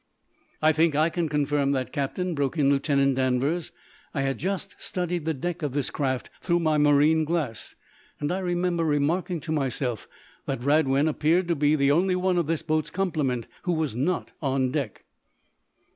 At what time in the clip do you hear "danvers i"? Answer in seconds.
3.17-4.21